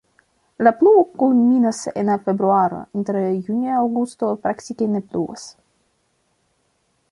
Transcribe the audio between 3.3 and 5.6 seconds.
junio-aŭgusto praktike ne pluvas.